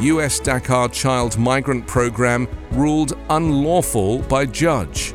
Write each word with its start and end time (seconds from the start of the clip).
US 0.00 0.38
DACA 0.40 0.92
child 0.92 1.38
migrant 1.38 1.86
program 1.86 2.46
ruled 2.72 3.16
unlawful 3.30 4.18
by 4.18 4.44
judge. 4.44 5.14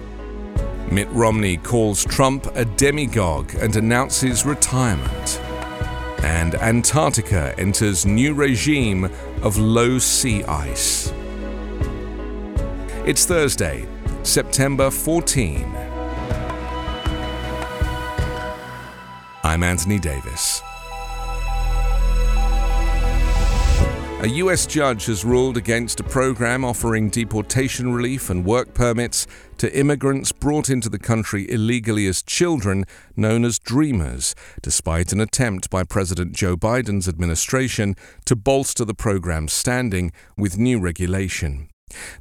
Mitt 0.90 1.08
Romney 1.12 1.58
calls 1.58 2.04
Trump 2.04 2.48
a 2.56 2.66
demagogue 2.66 3.54
and 3.62 3.76
announces 3.76 4.44
retirement. 4.44 5.40
And 6.24 6.56
Antarctica 6.56 7.54
enters 7.60 8.08
new 8.08 8.34
regime 8.34 9.06
of 9.44 9.60
low 9.60 10.00
sea 10.00 10.44
ice. 10.46 11.14
It's 13.06 13.26
Thursday, 13.26 13.88
September 14.24 14.90
14. 14.90 15.64
I'm 19.44 19.62
Anthony 19.62 20.00
Davis. 20.00 20.64
A 24.22 24.28
US 24.28 24.68
judge 24.68 25.08
has 25.08 25.26
ruled 25.26 25.58
against 25.58 26.00
a 26.00 26.04
program 26.04 26.64
offering 26.64 27.10
deportation 27.10 27.92
relief 27.92 28.30
and 28.30 28.46
work 28.46 28.76
permits 28.76 29.26
to 29.58 29.76
immigrants 29.76 30.32
brought 30.32 30.70
into 30.70 30.90
the 30.90 31.00
country 31.00 31.50
illegally 31.50 32.06
as 32.06 32.22
children, 32.22 32.86
known 33.16 33.44
as 33.44 33.58
Dreamers, 33.58 34.36
despite 34.62 35.12
an 35.12 35.22
attempt 35.22 35.72
by 35.72 35.84
President 35.84 36.34
Joe 36.34 36.56
Biden's 36.56 37.08
administration 37.08 37.96
to 38.26 38.36
bolster 38.36 38.86
the 38.86 38.94
program's 38.94 39.54
standing 39.54 40.12
with 40.38 40.56
new 40.56 40.80
regulation. 40.80 41.71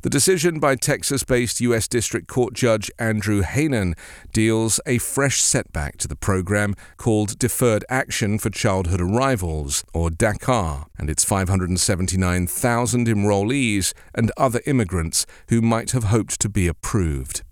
The 0.03 0.11
decision 0.11 0.59
by 0.59 0.77
Texas 0.77 1.25
based 1.25 1.61
U.S. 1.61 1.89
District 1.89 2.27
Court 2.27 2.55
Judge 2.55 2.91
Andrew 2.99 3.43
Hanen 3.43 3.97
deals 4.33 4.81
a 4.87 4.99
fresh 4.99 5.43
setback 5.43 5.97
to 5.99 6.09
the 6.09 6.17
program 6.17 6.75
called 6.97 7.39
Deferred 7.39 7.85
Action 7.89 8.39
for 8.39 8.51
Childhood 8.51 9.01
Arrivals, 9.01 9.85
or 9.93 10.11
DACA, 10.11 10.87
and 10.98 11.11
its 11.11 11.25
579,000 11.25 13.07
enrollees 13.07 13.93
and 14.15 14.33
other 14.37 14.61
immigrants 14.67 15.27
who 15.48 15.61
might 15.61 15.91
have 15.93 16.05
hoped 16.05 16.41
to 16.41 16.48
be 16.48 16.67
approved. 16.67 17.43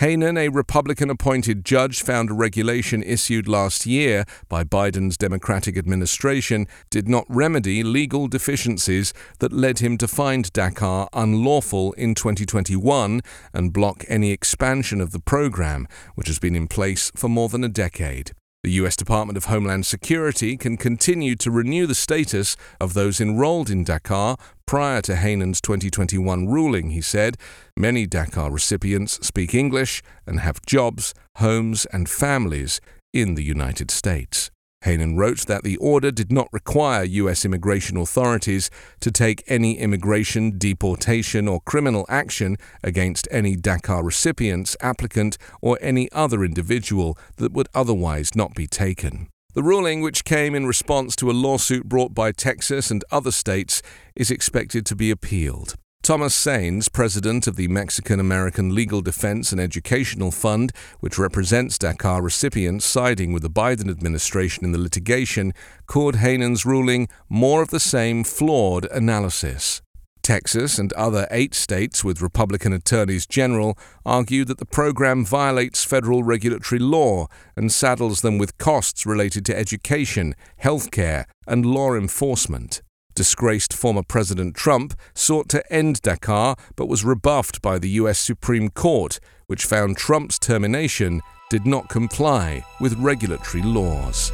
Hanen, 0.00 0.38
a 0.38 0.48
Republican 0.48 1.10
appointed 1.10 1.62
judge, 1.62 2.02
found 2.02 2.30
a 2.30 2.32
regulation 2.32 3.02
issued 3.02 3.46
last 3.46 3.84
year 3.84 4.24
by 4.48 4.64
Biden's 4.64 5.18
Democratic 5.18 5.76
administration 5.76 6.66
did 6.88 7.06
not 7.06 7.26
remedy 7.28 7.82
legal 7.82 8.26
deficiencies 8.26 9.12
that 9.40 9.52
led 9.52 9.80
him 9.80 9.98
to 9.98 10.08
find 10.08 10.50
DACA 10.54 11.06
unlawful 11.12 11.92
in 11.98 12.14
2021 12.14 13.20
and 13.52 13.74
block 13.74 14.02
any 14.08 14.30
expansion 14.30 15.02
of 15.02 15.10
the 15.10 15.20
program, 15.20 15.86
which 16.14 16.28
has 16.28 16.38
been 16.38 16.56
in 16.56 16.66
place 16.66 17.12
for 17.14 17.28
more 17.28 17.50
than 17.50 17.62
a 17.62 17.68
decade. 17.68 18.32
The 18.62 18.72
U.S. 18.72 18.94
Department 18.94 19.38
of 19.38 19.46
Homeland 19.46 19.86
Security 19.86 20.58
can 20.58 20.76
continue 20.76 21.34
to 21.36 21.50
renew 21.50 21.86
the 21.86 21.94
status 21.94 22.56
of 22.78 22.92
those 22.92 23.18
enrolled 23.18 23.70
in 23.70 23.86
DACA 23.86 24.38
prior 24.66 25.00
to 25.02 25.16
Hanen's 25.16 25.62
2021 25.62 26.46
ruling, 26.46 26.90
he 26.90 27.00
said. 27.00 27.38
Many 27.74 28.06
DACA 28.06 28.52
recipients 28.52 29.26
speak 29.26 29.54
English 29.54 30.02
and 30.26 30.40
have 30.40 30.60
jobs, 30.66 31.14
homes, 31.36 31.86
and 31.86 32.06
families 32.06 32.82
in 33.14 33.34
the 33.34 33.42
United 33.42 33.90
States. 33.90 34.50
Hanen 34.84 35.18
wrote 35.18 35.40
that 35.46 35.62
the 35.62 35.76
order 35.76 36.10
did 36.10 36.32
not 36.32 36.48
require 36.52 37.04
U.S. 37.04 37.44
immigration 37.44 37.96
authorities 37.98 38.70
to 39.00 39.10
take 39.10 39.44
any 39.46 39.78
immigration, 39.78 40.56
deportation, 40.56 41.46
or 41.48 41.60
criminal 41.60 42.06
action 42.08 42.56
against 42.82 43.28
any 43.30 43.56
DACA 43.56 44.02
recipients, 44.02 44.76
applicant, 44.80 45.36
or 45.60 45.78
any 45.82 46.10
other 46.12 46.44
individual 46.44 47.18
that 47.36 47.52
would 47.52 47.68
otherwise 47.74 48.34
not 48.34 48.54
be 48.54 48.66
taken. 48.66 49.28
The 49.52 49.62
ruling, 49.62 50.00
which 50.00 50.24
came 50.24 50.54
in 50.54 50.66
response 50.66 51.14
to 51.16 51.30
a 51.30 51.32
lawsuit 51.32 51.88
brought 51.88 52.14
by 52.14 52.32
Texas 52.32 52.90
and 52.90 53.04
other 53.10 53.32
states, 53.32 53.82
is 54.16 54.30
expected 54.30 54.86
to 54.86 54.96
be 54.96 55.10
appealed. 55.10 55.74
Thomas 56.02 56.34
Saenz, 56.34 56.90
president 56.90 57.46
of 57.46 57.56
the 57.56 57.68
Mexican 57.68 58.18
American 58.18 58.74
Legal 58.74 59.02
Defense 59.02 59.52
and 59.52 59.60
Educational 59.60 60.30
Fund, 60.30 60.72
which 61.00 61.18
represents 61.18 61.76
DACA 61.76 62.22
recipients 62.22 62.86
siding 62.86 63.34
with 63.34 63.42
the 63.42 63.50
Biden 63.50 63.90
administration 63.90 64.64
in 64.64 64.72
the 64.72 64.78
litigation, 64.78 65.52
called 65.86 66.16
Hanen's 66.16 66.64
ruling 66.64 67.06
more 67.28 67.60
of 67.60 67.68
the 67.68 67.78
same 67.78 68.24
flawed 68.24 68.86
analysis. 68.86 69.82
Texas 70.22 70.78
and 70.78 70.92
other 70.94 71.28
eight 71.30 71.54
states 71.54 72.02
with 72.02 72.22
Republican 72.22 72.72
attorneys 72.72 73.26
general 73.26 73.76
argue 74.06 74.46
that 74.46 74.58
the 74.58 74.66
program 74.66 75.24
violates 75.24 75.84
federal 75.84 76.22
regulatory 76.22 76.78
law 76.78 77.26
and 77.56 77.70
saddles 77.70 78.22
them 78.22 78.38
with 78.38 78.56
costs 78.56 79.04
related 79.04 79.44
to 79.46 79.56
education, 79.56 80.34
health 80.56 80.90
care, 80.90 81.26
and 81.46 81.66
law 81.66 81.94
enforcement. 81.94 82.80
Disgraced 83.20 83.74
former 83.74 84.02
President 84.02 84.56
Trump 84.56 84.94
sought 85.12 85.50
to 85.50 85.70
end 85.70 86.00
DACA 86.00 86.58
but 86.74 86.88
was 86.88 87.04
rebuffed 87.04 87.60
by 87.60 87.78
the 87.78 87.90
U.S. 88.00 88.18
Supreme 88.18 88.70
Court, 88.70 89.20
which 89.46 89.66
found 89.66 89.98
Trump's 89.98 90.38
termination 90.38 91.20
did 91.50 91.66
not 91.66 91.90
comply 91.90 92.64
with 92.80 92.94
regulatory 92.94 93.62
laws. 93.62 94.32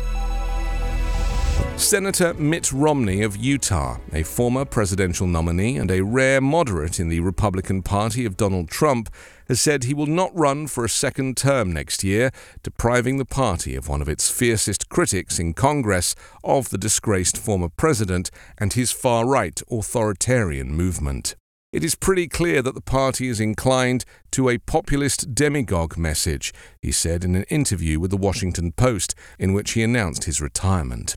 Senator 1.76 2.34
Mitt 2.34 2.72
Romney 2.72 3.22
of 3.22 3.36
Utah, 3.36 3.98
a 4.12 4.22
former 4.22 4.64
presidential 4.64 5.26
nominee 5.26 5.76
and 5.76 5.90
a 5.90 6.02
rare 6.02 6.40
moderate 6.40 6.98
in 6.98 7.10
the 7.10 7.20
Republican 7.20 7.82
Party 7.82 8.24
of 8.24 8.36
Donald 8.36 8.68
Trump, 8.68 9.08
has 9.46 9.60
said 9.60 9.84
he 9.84 9.94
will 9.94 10.06
not 10.06 10.34
run 10.34 10.66
for 10.66 10.84
a 10.84 10.88
second 10.88 11.36
term 11.36 11.72
next 11.72 12.02
year, 12.02 12.30
depriving 12.62 13.18
the 13.18 13.24
party 13.24 13.76
of 13.76 13.88
one 13.88 14.02
of 14.02 14.08
its 14.08 14.30
fiercest 14.30 14.88
critics 14.88 15.38
in 15.38 15.54
Congress 15.54 16.14
of 16.42 16.70
the 16.70 16.78
disgraced 16.78 17.36
former 17.36 17.68
president 17.68 18.30
and 18.58 18.72
his 18.72 18.90
far 18.90 19.26
right 19.26 19.60
authoritarian 19.70 20.72
movement. 20.72 21.36
It 21.72 21.84
is 21.84 21.94
pretty 21.94 22.26
clear 22.26 22.62
that 22.62 22.74
the 22.74 22.80
party 22.80 23.28
is 23.28 23.38
inclined 23.38 24.04
to 24.32 24.48
a 24.48 24.58
populist 24.58 25.34
demagogue 25.34 25.98
message, 25.98 26.54
he 26.80 26.90
said 26.90 27.22
in 27.22 27.36
an 27.36 27.44
interview 27.44 28.00
with 28.00 28.10
the 28.10 28.16
Washington 28.16 28.72
Post, 28.72 29.14
in 29.38 29.52
which 29.52 29.72
he 29.72 29.82
announced 29.82 30.24
his 30.24 30.40
retirement. 30.40 31.16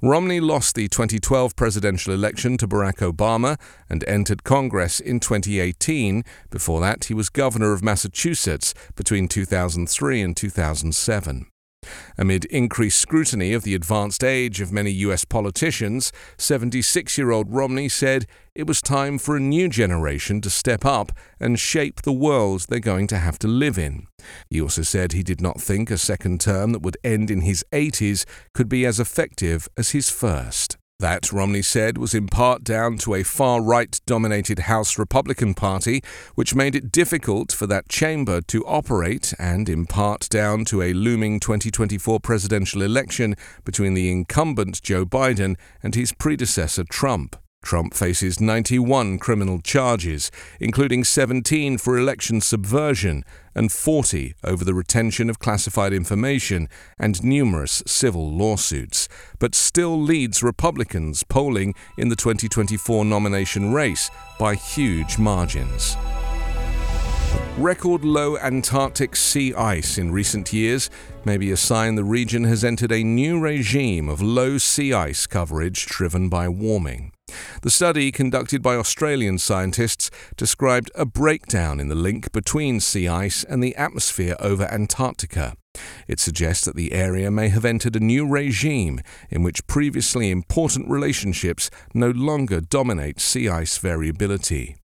Romney 0.00 0.38
lost 0.38 0.76
the 0.76 0.86
2012 0.88 1.56
presidential 1.56 2.14
election 2.14 2.56
to 2.58 2.68
Barack 2.68 2.98
Obama 2.98 3.58
and 3.90 4.04
entered 4.04 4.44
Congress 4.44 5.00
in 5.00 5.18
2018. 5.18 6.22
Before 6.50 6.80
that, 6.80 7.06
he 7.06 7.14
was 7.14 7.28
governor 7.28 7.72
of 7.72 7.82
Massachusetts 7.82 8.74
between 8.94 9.26
2003 9.26 10.22
and 10.22 10.36
2007. 10.36 11.46
Amid 12.16 12.44
increased 12.46 13.00
scrutiny 13.00 13.52
of 13.52 13.62
the 13.62 13.74
advanced 13.74 14.24
age 14.24 14.60
of 14.60 14.72
many 14.72 14.90
U.S. 14.90 15.24
politicians, 15.24 16.12
76 16.36 17.18
year 17.18 17.30
old 17.30 17.52
Romney 17.52 17.88
said 17.88 18.26
it 18.54 18.66
was 18.66 18.80
time 18.80 19.18
for 19.18 19.36
a 19.36 19.40
new 19.40 19.68
generation 19.68 20.40
to 20.40 20.50
step 20.50 20.84
up 20.84 21.12
and 21.38 21.60
shape 21.60 22.02
the 22.02 22.12
world 22.12 22.66
they're 22.68 22.80
going 22.80 23.06
to 23.08 23.18
have 23.18 23.38
to 23.40 23.48
live 23.48 23.78
in. 23.78 24.06
He 24.48 24.60
also 24.60 24.82
said 24.82 25.12
he 25.12 25.22
did 25.22 25.40
not 25.40 25.60
think 25.60 25.90
a 25.90 25.98
second 25.98 26.40
term 26.40 26.72
that 26.72 26.82
would 26.82 26.96
end 27.04 27.30
in 27.30 27.42
his 27.42 27.64
80s 27.72 28.24
could 28.54 28.68
be 28.68 28.86
as 28.86 28.98
effective 28.98 29.68
as 29.76 29.90
his 29.90 30.10
first. 30.10 30.77
That, 31.00 31.32
Romney 31.32 31.62
said, 31.62 31.96
was 31.96 32.12
in 32.12 32.26
part 32.26 32.64
down 32.64 32.98
to 32.98 33.14
a 33.14 33.22
far 33.22 33.62
right 33.62 34.00
dominated 34.04 34.58
House 34.60 34.98
Republican 34.98 35.54
Party, 35.54 36.02
which 36.34 36.56
made 36.56 36.74
it 36.74 36.90
difficult 36.90 37.52
for 37.52 37.68
that 37.68 37.88
chamber 37.88 38.40
to 38.48 38.66
operate, 38.66 39.32
and 39.38 39.68
in 39.68 39.86
part 39.86 40.28
down 40.28 40.64
to 40.64 40.82
a 40.82 40.92
looming 40.92 41.38
2024 41.38 42.18
presidential 42.18 42.82
election 42.82 43.36
between 43.64 43.94
the 43.94 44.10
incumbent 44.10 44.82
Joe 44.82 45.06
Biden 45.06 45.56
and 45.84 45.94
his 45.94 46.12
predecessor 46.12 46.82
Trump. 46.82 47.36
Trump 47.62 47.92
faces 47.92 48.40
91 48.40 49.18
criminal 49.18 49.60
charges, 49.60 50.30
including 50.58 51.04
17 51.04 51.76
for 51.76 51.98
election 51.98 52.40
subversion 52.40 53.24
and 53.54 53.70
40 53.70 54.34
over 54.44 54.64
the 54.64 54.72
retention 54.72 55.28
of 55.28 55.38
classified 55.38 55.92
information 55.92 56.68
and 56.98 57.22
numerous 57.22 57.82
civil 57.86 58.30
lawsuits, 58.30 59.08
but 59.38 59.54
still 59.54 60.00
leads 60.00 60.42
Republicans 60.42 61.24
polling 61.24 61.74
in 61.98 62.08
the 62.08 62.16
2024 62.16 63.04
nomination 63.04 63.72
race 63.72 64.10
by 64.38 64.54
huge 64.54 65.18
margins. 65.18 65.96
Record 67.58 68.04
low 68.04 68.38
Antarctic 68.38 69.16
sea 69.16 69.52
ice 69.52 69.98
in 69.98 70.12
recent 70.12 70.52
years 70.52 70.88
may 71.24 71.36
be 71.36 71.50
a 71.50 71.56
sign 71.56 71.96
the 71.96 72.04
region 72.04 72.44
has 72.44 72.62
entered 72.62 72.92
a 72.92 73.02
new 73.02 73.38
regime 73.40 74.08
of 74.08 74.22
low 74.22 74.58
sea 74.58 74.92
ice 74.92 75.26
coverage 75.26 75.84
driven 75.86 76.28
by 76.28 76.48
warming. 76.48 77.12
The 77.62 77.70
study, 77.70 78.10
conducted 78.12 78.62
by 78.62 78.76
Australian 78.76 79.38
scientists, 79.38 80.10
described 80.36 80.90
a 80.94 81.04
breakdown 81.04 81.80
in 81.80 81.88
the 81.88 81.94
link 81.94 82.32
between 82.32 82.80
sea 82.80 83.08
ice 83.08 83.44
and 83.44 83.62
the 83.62 83.76
atmosphere 83.76 84.36
over 84.40 84.64
Antarctica. 84.64 85.54
It 86.06 86.20
suggests 86.20 86.64
that 86.64 86.76
the 86.76 86.92
area 86.92 87.30
may 87.30 87.48
have 87.48 87.64
entered 87.64 87.96
a 87.96 88.00
new 88.00 88.26
regime 88.26 89.00
in 89.30 89.42
which 89.42 89.66
previously 89.66 90.30
important 90.30 90.88
relationships 90.88 91.70
no 91.94 92.10
longer 92.10 92.60
dominate 92.60 93.20
sea 93.20 93.48
ice 93.48 93.78
variability. 93.78 94.76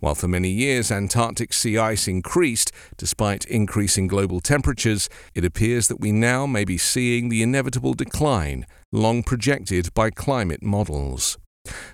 While 0.00 0.16
for 0.16 0.28
many 0.28 0.50
years 0.50 0.90
Antarctic 0.90 1.52
sea 1.52 1.78
ice 1.78 2.08
increased 2.08 2.72
despite 2.96 3.44
increasing 3.44 4.08
global 4.08 4.40
temperatures, 4.40 5.08
it 5.34 5.44
appears 5.44 5.88
that 5.88 6.00
we 6.00 6.12
now 6.12 6.46
may 6.46 6.64
be 6.64 6.78
seeing 6.78 7.28
the 7.28 7.42
inevitable 7.42 7.94
decline 7.94 8.66
long 8.92 9.22
projected 9.22 9.94
by 9.94 10.10
climate 10.10 10.62
models. 10.62 11.38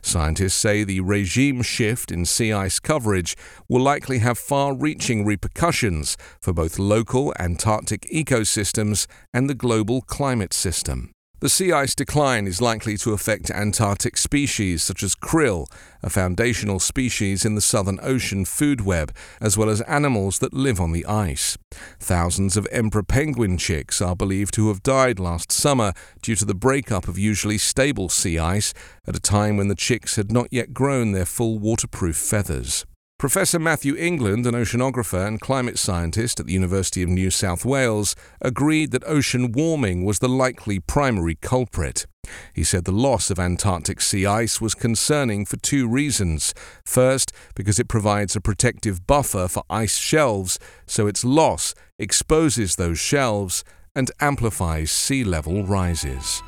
Scientists 0.01 0.55
say 0.55 0.85
the 0.85 1.01
regime 1.01 1.63
shift 1.63 2.13
in 2.13 2.25
sea 2.25 2.53
ice 2.53 2.79
coverage 2.79 3.37
will 3.69 3.83
likely 3.83 4.19
have 4.19 4.39
far 4.39 4.75
reaching 4.75 5.25
repercussions 5.25 6.17
for 6.41 6.53
both 6.53 6.79
local 6.79 7.35
Antarctic 7.41 8.03
ecosystems 8.03 9.07
and 9.35 9.51
the 9.51 9.55
global 9.55 10.01
climate 10.03 10.55
system. 10.55 11.16
The 11.47 11.51
sea 11.51 11.71
ice 11.71 11.95
decline 11.95 12.49
is 12.49 12.61
likely 12.61 12.97
to 12.97 13.13
affect 13.13 13.53
Antarctic 13.53 14.17
species 14.17 14.83
such 14.83 15.05
as 15.05 15.15
krill, 15.15 15.69
a 16.03 16.11
foundational 16.11 16.81
species 16.81 17.45
in 17.45 17.55
the 17.55 17.61
Southern 17.61 18.01
Ocean 18.03 18.45
food 18.45 18.81
web, 18.81 19.15
as 19.41 19.57
well 19.57 19.71
as 19.71 19.81
animals 19.83 20.41
that 20.41 20.53
live 20.53 20.81
on 20.81 20.91
the 20.91 21.07
ice. 21.07 21.57
Thousands 22.01 22.57
of 22.57 22.67
emperor 22.73 23.05
penguin 23.05 23.59
chicks 23.59 24.03
are 24.03 24.17
believed 24.17 24.55
to 24.55 24.67
have 24.67 24.83
died 24.83 25.21
last 25.21 25.53
summer 25.53 25.93
due 26.21 26.35
to 26.35 26.45
the 26.45 26.53
breakup 26.53 27.07
of 27.07 27.17
usually 27.17 27.59
stable 27.59 28.09
sea 28.09 28.41
ice 28.41 28.75
at 29.07 29.15
a 29.15 29.21
time 29.21 29.57
when 29.57 29.69
the 29.69 29.77
chicks 29.77 30.17
had 30.17 30.33
not 30.33 30.49
yet 30.51 30.75
grown 30.75 31.13
their 31.13 31.25
full 31.25 31.61
waterproof 31.61 32.17
feathers. 32.17 32.85
Professor 33.19 33.59
Matthew 33.59 33.97
England, 33.97 34.45
an 34.45 34.53
oceanographer 34.53 35.27
and 35.27 35.41
climate 35.41 35.79
scientist 35.79 36.39
at 36.39 36.45
the 36.45 36.53
University 36.53 37.03
of 37.03 37.09
New 37.09 37.31
South 37.31 37.65
Wales, 37.65 38.15
agreed 38.43 38.91
that 38.91 39.03
ocean 39.07 39.53
warming 39.53 40.05
was 40.05 40.19
the 40.19 40.29
likely 40.29 40.81
primary 40.81 41.35
culprit. 41.35 42.05
He 42.53 42.63
said 42.63 42.85
the 42.85 42.93
loss 42.93 43.31
of 43.31 43.39
Antarctic 43.39 44.03
sea 44.03 44.27
ice 44.27 44.61
was 44.61 44.75
concerning 44.75 45.47
for 45.47 45.57
two 45.57 45.89
reasons. 45.89 46.53
First, 46.85 47.33
because 47.55 47.79
it 47.79 47.89
provides 47.89 48.37
a 48.37 48.41
protective 48.43 49.07
buffer 49.07 49.49
for 49.49 49.63
ice 49.71 49.97
shelves, 49.97 50.59
so 50.87 51.07
its 51.07 51.25
loss 51.25 51.75
exposes 51.99 52.77
those 52.77 52.99
shelves 52.99 53.65
and 53.95 54.11
amplifies 54.21 54.91
sea 54.91 55.25
level 55.25 55.65
rises. 55.65 56.43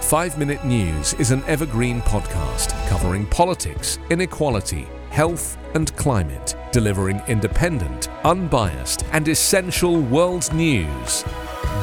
5 0.00 0.38
Minute 0.38 0.64
News 0.64 1.12
is 1.14 1.32
an 1.32 1.44
evergreen 1.44 2.00
podcast 2.00 2.70
covering 2.88 3.26
politics, 3.26 3.98
inequality, 4.08 4.86
health, 5.12 5.58
and 5.74 5.94
climate, 5.96 6.56
delivering 6.72 7.20
independent, 7.28 8.08
unbiased, 8.24 9.04
and 9.12 9.28
essential 9.28 10.00
world 10.00 10.50
news 10.54 11.24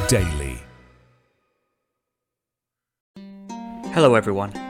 daily. 0.08 0.58
Hello, 3.94 4.16
everyone. 4.16 4.69